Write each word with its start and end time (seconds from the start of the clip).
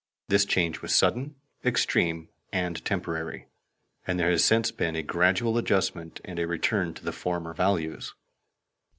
This 0.29 0.45
change 0.45 0.81
was 0.81 0.95
sudden, 0.95 1.35
extreme, 1.63 2.29
and 2.51 2.83
temporary, 2.83 3.45
and 4.07 4.19
there 4.19 4.31
has 4.31 4.43
since 4.43 4.71
been 4.71 4.95
a 4.95 5.03
gradual 5.03 5.59
adjustment 5.59 6.19
and 6.25 6.39
a 6.39 6.47
return 6.47 6.95
to 6.95 7.05
the 7.05 7.11
former 7.13 7.53
values. 7.53 8.15